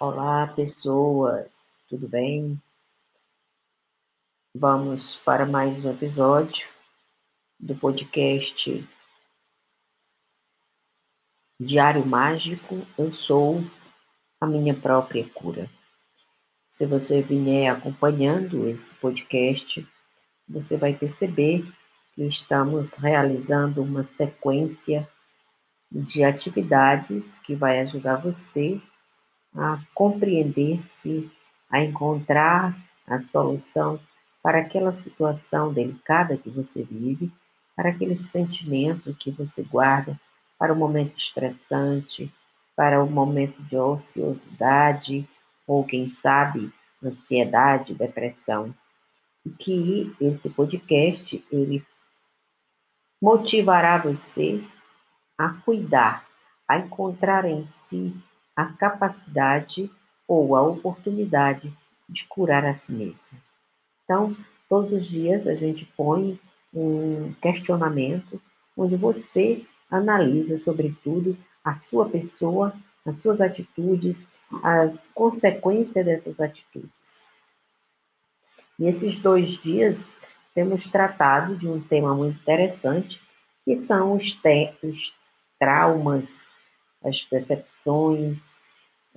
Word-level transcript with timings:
Olá, 0.00 0.46
pessoas, 0.46 1.74
tudo 1.88 2.06
bem? 2.06 2.56
Vamos 4.54 5.16
para 5.24 5.44
mais 5.44 5.84
um 5.84 5.90
episódio 5.90 6.68
do 7.58 7.74
podcast 7.74 8.88
Diário 11.60 12.06
Mágico. 12.06 12.86
Eu 12.96 13.12
sou 13.12 13.60
a 14.40 14.46
minha 14.46 14.72
própria 14.72 15.28
cura. 15.30 15.68
Se 16.70 16.86
você 16.86 17.20
vier 17.20 17.68
acompanhando 17.68 18.68
esse 18.68 18.94
podcast, 18.94 19.84
você 20.48 20.76
vai 20.76 20.94
perceber 20.94 21.66
que 22.14 22.22
estamos 22.22 22.94
realizando 22.94 23.82
uma 23.82 24.04
sequência 24.04 25.10
de 25.90 26.22
atividades 26.22 27.40
que 27.40 27.56
vai 27.56 27.80
ajudar 27.80 28.22
você 28.22 28.80
a 28.80 28.97
compreender-se, 29.94 31.30
a 31.70 31.82
encontrar 31.82 32.76
a 33.06 33.18
solução 33.18 34.00
para 34.42 34.60
aquela 34.60 34.92
situação 34.92 35.72
delicada 35.72 36.36
que 36.36 36.48
você 36.50 36.82
vive, 36.82 37.30
para 37.76 37.90
aquele 37.90 38.16
sentimento 38.16 39.14
que 39.14 39.30
você 39.30 39.62
guarda, 39.62 40.18
para 40.58 40.72
o 40.72 40.76
momento 40.76 41.16
estressante, 41.16 42.32
para 42.76 43.02
o 43.02 43.10
momento 43.10 43.60
de 43.62 43.76
ociosidade, 43.76 45.28
ou 45.66 45.84
quem 45.84 46.08
sabe, 46.08 46.72
ansiedade, 47.02 47.94
depressão. 47.94 48.74
E 49.44 49.50
que 49.50 50.14
esse 50.20 50.48
podcast 50.50 51.44
ele 51.50 51.84
motivará 53.20 53.98
você 53.98 54.62
a 55.36 55.50
cuidar, 55.50 56.26
a 56.68 56.78
encontrar 56.78 57.44
em 57.44 57.66
si 57.66 58.14
a 58.58 58.66
capacidade 58.72 59.88
ou 60.26 60.56
a 60.56 60.62
oportunidade 60.62 61.72
de 62.08 62.26
curar 62.26 62.64
a 62.64 62.74
si 62.74 62.90
mesmo. 62.92 63.30
Então, 64.02 64.36
todos 64.68 64.92
os 64.92 65.06
dias 65.06 65.46
a 65.46 65.54
gente 65.54 65.84
põe 65.96 66.40
um 66.74 67.32
questionamento 67.34 68.42
onde 68.76 68.96
você 68.96 69.64
analisa, 69.88 70.56
sobretudo, 70.56 71.38
a 71.64 71.72
sua 71.72 72.08
pessoa, 72.08 72.74
as 73.06 73.20
suas 73.22 73.40
atitudes, 73.40 74.28
as 74.64 75.08
consequências 75.10 76.04
dessas 76.04 76.40
atitudes. 76.40 77.28
Nesses 78.76 79.20
dois 79.20 79.50
dias, 79.50 80.04
temos 80.52 80.88
tratado 80.88 81.56
de 81.56 81.68
um 81.68 81.80
tema 81.80 82.12
muito 82.12 82.40
interessante, 82.40 83.20
que 83.64 83.76
são 83.76 84.16
os, 84.16 84.36
os 84.82 85.14
traumas 85.60 86.48
as 87.04 87.24
decepções, 87.30 88.38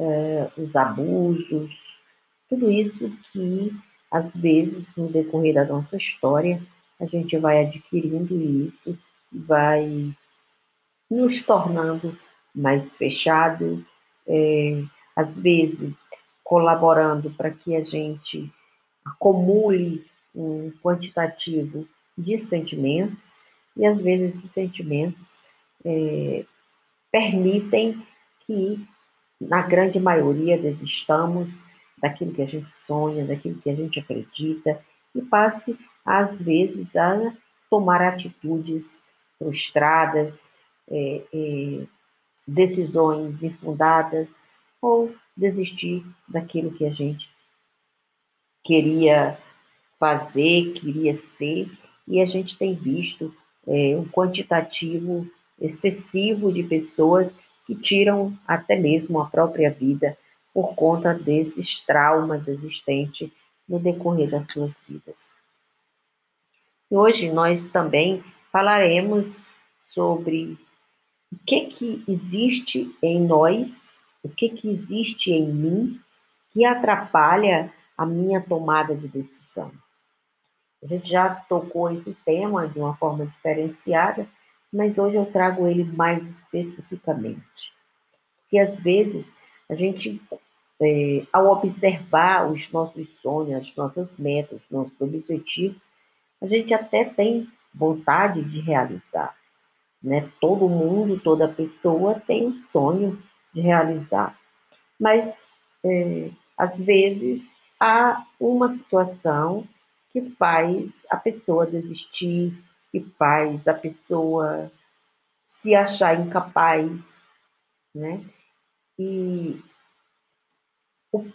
uh, 0.00 0.60
os 0.60 0.74
abusos, 0.74 1.70
tudo 2.48 2.70
isso 2.70 3.10
que, 3.30 3.70
às 4.10 4.34
vezes, 4.34 4.96
no 4.96 5.08
decorrer 5.08 5.54
da 5.54 5.64
nossa 5.64 5.96
história, 5.96 6.60
a 6.98 7.06
gente 7.06 7.36
vai 7.38 7.64
adquirindo 7.64 8.34
isso, 8.34 8.98
vai 9.32 10.14
nos 11.10 11.42
tornando 11.44 12.18
mais 12.54 12.96
fechado, 12.96 13.84
é, 14.26 14.82
às 15.14 15.38
vezes 15.38 15.96
colaborando 16.42 17.30
para 17.30 17.50
que 17.50 17.76
a 17.76 17.84
gente 17.84 18.52
acumule 19.04 20.04
um 20.34 20.72
quantitativo 20.82 21.86
de 22.16 22.36
sentimentos, 22.36 23.46
e 23.76 23.86
às 23.86 24.00
vezes 24.00 24.36
esses 24.36 24.50
sentimentos 24.50 25.44
é, 25.84 26.44
permitem 27.10 28.04
que, 28.40 28.84
na 29.40 29.62
grande 29.62 29.98
maioria, 29.98 30.58
desistamos 30.58 31.66
daquilo 31.98 32.32
que 32.32 32.42
a 32.42 32.46
gente 32.46 32.70
sonha, 32.70 33.24
daquilo 33.24 33.60
que 33.60 33.70
a 33.70 33.74
gente 33.74 33.98
acredita 33.98 34.80
e 35.14 35.22
passe, 35.22 35.78
às 36.04 36.40
vezes, 36.40 36.94
a 36.94 37.32
tomar 37.68 38.02
atitudes 38.02 39.02
frustradas, 39.38 40.52
é, 40.90 41.22
é, 41.32 41.86
decisões 42.46 43.42
infundadas 43.42 44.40
ou 44.82 45.14
desistir 45.36 46.04
daquilo 46.28 46.72
que 46.72 46.84
a 46.84 46.90
gente 46.90 47.30
queria 48.62 49.38
fazer, 49.98 50.72
queria 50.72 51.14
ser, 51.14 51.70
e 52.06 52.20
a 52.20 52.26
gente 52.26 52.58
tem 52.58 52.74
visto 52.74 53.34
é, 53.66 53.96
um 53.96 54.06
quantitativo 54.06 55.28
excessivo 55.60 56.52
de 56.52 56.62
pessoas 56.62 57.36
que 57.70 57.76
tiram 57.76 58.36
até 58.48 58.74
mesmo 58.74 59.20
a 59.20 59.26
própria 59.26 59.70
vida 59.70 60.18
por 60.52 60.74
conta 60.74 61.14
desses 61.14 61.78
traumas 61.78 62.48
existentes 62.48 63.30
no 63.68 63.78
decorrer 63.78 64.28
das 64.28 64.50
suas 64.50 64.76
vidas. 64.88 65.30
E 66.90 66.96
hoje 66.96 67.30
nós 67.30 67.62
também 67.66 68.24
falaremos 68.50 69.44
sobre 69.76 70.58
o 71.32 71.38
que 71.46 71.66
que 71.66 72.04
existe 72.08 72.92
em 73.00 73.20
nós, 73.20 73.96
o 74.20 74.28
que 74.28 74.48
que 74.48 74.68
existe 74.68 75.30
em 75.30 75.46
mim 75.46 76.00
que 76.52 76.64
atrapalha 76.64 77.72
a 77.96 78.04
minha 78.04 78.40
tomada 78.40 78.96
de 78.96 79.06
decisão. 79.06 79.70
A 80.82 80.88
gente 80.88 81.08
já 81.08 81.36
tocou 81.36 81.88
esse 81.92 82.16
tema 82.24 82.66
de 82.66 82.80
uma 82.80 82.96
forma 82.96 83.26
diferenciada, 83.26 84.26
mas 84.72 84.98
hoje 84.98 85.16
eu 85.16 85.26
trago 85.26 85.66
ele 85.66 85.84
mais 85.84 86.22
especificamente. 86.38 87.72
Porque 88.42 88.58
às 88.58 88.78
vezes 88.80 89.32
a 89.68 89.74
gente, 89.74 90.20
é, 90.80 91.26
ao 91.32 91.46
observar 91.52 92.50
os 92.50 92.70
nossos 92.72 93.08
sonhos, 93.20 93.54
as 93.54 93.76
nossas 93.76 94.16
metas, 94.16 94.60
os 94.62 94.70
nossos 94.70 95.00
objetivos, 95.00 95.88
a 96.42 96.46
gente 96.46 96.72
até 96.72 97.04
tem 97.04 97.48
vontade 97.74 98.42
de 98.42 98.60
realizar. 98.60 99.36
Né? 100.02 100.30
Todo 100.40 100.68
mundo, 100.68 101.20
toda 101.20 101.46
pessoa 101.46 102.20
tem 102.20 102.46
um 102.46 102.56
sonho 102.56 103.22
de 103.52 103.60
realizar. 103.60 104.38
Mas, 104.98 105.32
é, 105.84 106.30
às 106.56 106.78
vezes, 106.78 107.42
há 107.78 108.24
uma 108.38 108.70
situação 108.70 109.66
que 110.12 110.20
faz 110.32 110.90
a 111.08 111.16
pessoa 111.16 111.66
desistir, 111.66 112.52
que 112.90 113.00
faz 113.18 113.66
a 113.68 113.74
pessoa 113.74 114.70
se 115.60 115.74
achar 115.74 116.18
incapaz, 116.18 117.00
né? 117.94 118.24
E 118.98 119.62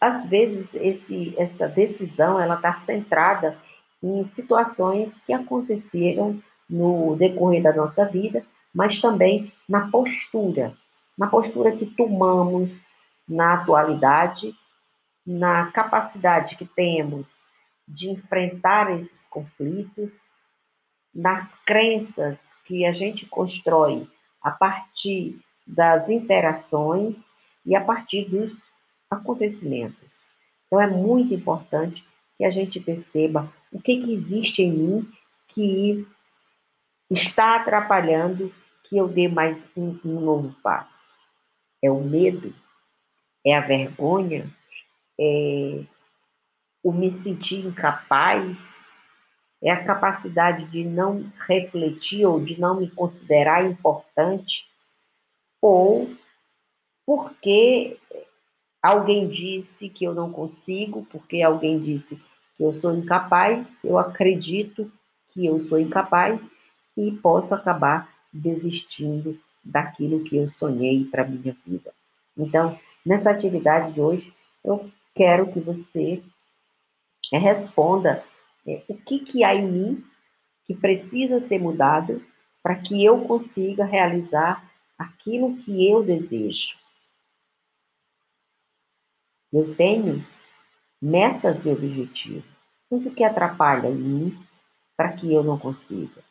às 0.00 0.28
vezes 0.28 0.72
esse, 0.74 1.34
essa 1.36 1.68
decisão 1.68 2.40
ela 2.40 2.54
está 2.54 2.74
centrada 2.74 3.58
em 4.02 4.24
situações 4.26 5.12
que 5.26 5.32
aconteceram 5.32 6.40
no 6.68 7.16
decorrer 7.16 7.62
da 7.62 7.72
nossa 7.72 8.04
vida, 8.04 8.44
mas 8.74 9.00
também 9.00 9.52
na 9.68 9.90
postura, 9.90 10.74
na 11.16 11.26
postura 11.26 11.76
que 11.76 11.86
tomamos 11.86 12.70
na 13.28 13.54
atualidade, 13.54 14.54
na 15.26 15.72
capacidade 15.72 16.56
que 16.56 16.64
temos 16.64 17.26
de 17.88 18.08
enfrentar 18.10 18.90
esses 18.92 19.28
conflitos 19.28 20.35
nas 21.16 21.50
crenças 21.64 22.38
que 22.66 22.84
a 22.84 22.92
gente 22.92 23.24
constrói 23.24 24.06
a 24.42 24.50
partir 24.50 25.40
das 25.66 26.10
interações 26.10 27.34
e 27.64 27.74
a 27.74 27.80
partir 27.80 28.28
dos 28.28 28.52
acontecimentos. 29.10 30.14
Então 30.66 30.78
é 30.78 30.86
muito 30.86 31.32
importante 31.32 32.06
que 32.36 32.44
a 32.44 32.50
gente 32.50 32.78
perceba 32.78 33.50
o 33.72 33.80
que, 33.80 33.96
que 33.96 34.12
existe 34.12 34.62
em 34.62 34.70
mim 34.70 35.12
que 35.48 36.06
está 37.10 37.56
atrapalhando 37.56 38.52
que 38.84 38.98
eu 38.98 39.08
dê 39.08 39.26
mais 39.26 39.58
um, 39.74 39.98
um 40.04 40.20
novo 40.20 40.54
passo. 40.62 41.02
É 41.82 41.90
o 41.90 42.02
medo, 42.02 42.54
é 43.44 43.56
a 43.56 43.60
vergonha, 43.60 44.52
é 45.18 45.82
o 46.82 46.92
me 46.92 47.10
sentir 47.10 47.64
incapaz, 47.64 48.85
é 49.62 49.70
a 49.70 49.84
capacidade 49.84 50.66
de 50.66 50.84
não 50.84 51.30
refletir 51.46 52.26
ou 52.26 52.42
de 52.42 52.60
não 52.60 52.80
me 52.80 52.90
considerar 52.90 53.64
importante, 53.64 54.66
ou 55.60 56.10
porque 57.04 57.98
alguém 58.82 59.28
disse 59.28 59.88
que 59.88 60.04
eu 60.04 60.14
não 60.14 60.30
consigo, 60.30 61.06
porque 61.10 61.42
alguém 61.42 61.80
disse 61.80 62.20
que 62.56 62.62
eu 62.62 62.72
sou 62.72 62.94
incapaz, 62.94 63.82
eu 63.84 63.98
acredito 63.98 64.90
que 65.28 65.46
eu 65.46 65.60
sou 65.60 65.78
incapaz 65.78 66.40
e 66.96 67.10
posso 67.12 67.54
acabar 67.54 68.08
desistindo 68.32 69.38
daquilo 69.64 70.22
que 70.24 70.36
eu 70.36 70.48
sonhei 70.48 71.04
para 71.04 71.26
minha 71.26 71.56
vida. 71.66 71.92
Então, 72.36 72.78
nessa 73.04 73.30
atividade 73.30 73.92
de 73.92 74.00
hoje, 74.00 74.32
eu 74.64 74.90
quero 75.14 75.52
que 75.52 75.60
você 75.60 76.22
responda 77.32 78.22
é, 78.66 78.82
o 78.88 78.96
que, 78.96 79.20
que 79.20 79.44
há 79.44 79.54
em 79.54 79.70
mim 79.70 80.04
que 80.64 80.74
precisa 80.74 81.40
ser 81.40 81.58
mudado 81.58 82.22
para 82.62 82.76
que 82.76 83.04
eu 83.04 83.20
consiga 83.22 83.84
realizar 83.84 84.68
aquilo 84.98 85.56
que 85.58 85.88
eu 85.88 86.02
desejo. 86.02 86.76
Eu 89.52 89.74
tenho 89.76 90.26
metas 91.00 91.64
e 91.64 91.68
objetivos. 91.68 92.44
Mas 92.90 93.06
o 93.06 93.14
que 93.14 93.22
atrapalha 93.22 93.88
em 93.88 93.94
mim 93.94 94.46
para 94.96 95.12
que 95.12 95.32
eu 95.32 95.44
não 95.44 95.58
consiga? 95.58 96.24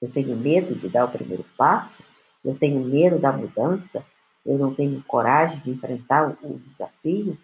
Eu 0.00 0.10
tenho 0.10 0.36
medo 0.36 0.74
de 0.74 0.88
dar 0.88 1.04
o 1.04 1.10
primeiro 1.10 1.44
passo? 1.56 2.02
Eu 2.44 2.58
tenho 2.58 2.80
medo 2.84 3.18
da 3.20 3.32
mudança? 3.32 4.04
Eu 4.44 4.58
não 4.58 4.74
tenho 4.74 5.02
coragem 5.04 5.60
de 5.60 5.70
enfrentar 5.70 6.36
o 6.42 6.58
desafio? 6.58 7.38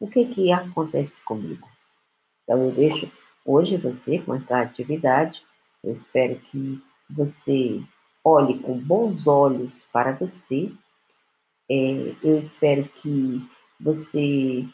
O 0.00 0.08
que 0.08 0.24
que 0.26 0.52
acontece 0.52 1.22
comigo? 1.22 1.68
Então 2.44 2.64
eu 2.64 2.72
deixo 2.72 3.10
hoje 3.48 3.78
você 3.78 4.18
com 4.18 4.34
essa 4.34 4.60
atividade. 4.60 5.42
Eu 5.82 5.92
espero 5.92 6.38
que 6.38 6.82
você 7.08 7.80
olhe 8.22 8.58
com 8.58 8.78
bons 8.78 9.26
olhos 9.26 9.88
para 9.90 10.12
você. 10.12 10.70
É, 11.70 12.14
eu 12.22 12.38
espero 12.38 12.84
que 12.84 13.42
você 13.80 14.66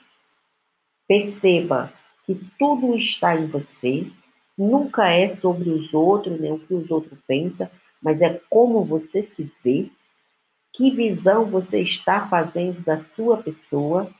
perceba 1.06 1.92
que 2.26 2.34
tudo 2.58 2.96
está 2.96 3.36
em 3.36 3.46
você, 3.46 4.10
nunca 4.56 5.08
é 5.10 5.28
sobre 5.28 5.68
os 5.70 5.92
outros, 5.92 6.40
nem 6.40 6.52
o 6.52 6.58
que 6.58 6.72
os 6.72 6.90
outros 6.90 7.18
pensam, 7.26 7.68
mas 8.02 8.22
é 8.22 8.40
como 8.48 8.84
você 8.84 9.22
se 9.22 9.50
vê, 9.62 9.90
que 10.72 10.90
visão 10.90 11.44
você 11.44 11.82
está 11.82 12.26
fazendo 12.28 12.80
da 12.80 12.96
sua 12.96 13.36
pessoa, 13.36 14.10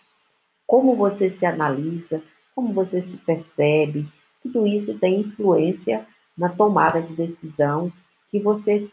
como 0.67 0.95
você 0.95 1.31
se 1.31 1.47
analisa, 1.47 2.23
como 2.55 2.73
você 2.73 3.01
se 3.01 3.17
percebe, 3.19 4.07
tudo 4.45 4.67
isso 4.67 4.99
tem 4.99 5.21
influência 5.21 6.07
na 6.37 6.55
tomada 6.55 7.01
de 7.01 7.15
decisão 7.15 7.91
que 8.29 8.39
você 8.39 8.91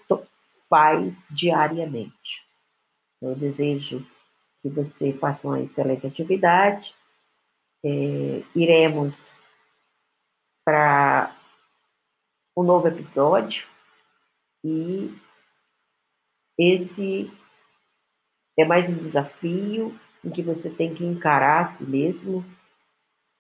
faz 0.70 1.26
diariamente. 1.30 2.42
Eu 3.22 3.36
desejo 3.36 4.06
que 4.62 4.70
você 4.70 5.12
faça 5.14 5.46
uma 5.46 5.60
excelente 5.60 6.08
atividade. 6.08 6.96
É, 7.84 8.44
iremos 8.56 9.36
para 10.64 11.36
um 12.56 12.64
novo 12.64 12.88
episódio 12.88 13.68
e 14.64 15.14
esse 16.58 17.30
é 18.58 18.64
mais 18.64 18.88
um 18.88 18.96
desafio 18.96 20.00
em 20.24 20.30
que 20.30 20.44
você 20.44 20.70
tem 20.70 20.94
que 20.94 21.04
encarar 21.04 21.62
a 21.62 21.66
si 21.74 21.84
mesmo 21.84 22.46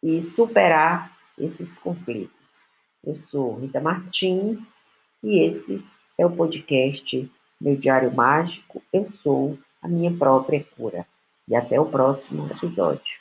e 0.03 0.21
superar 0.21 1.15
esses 1.37 1.77
conflitos. 1.77 2.67
Eu 3.03 3.17
sou 3.17 3.59
Rita 3.59 3.79
Martins 3.79 4.79
e 5.23 5.39
esse 5.45 5.83
é 6.17 6.25
o 6.25 6.35
podcast 6.35 7.31
Meu 7.59 7.75
Diário 7.75 8.13
Mágico. 8.13 8.81
Eu 8.91 9.11
sou 9.23 9.57
a 9.81 9.87
minha 9.87 10.11
própria 10.15 10.63
cura. 10.75 11.05
E 11.47 11.55
até 11.55 11.79
o 11.79 11.85
próximo 11.85 12.47
episódio. 12.51 13.20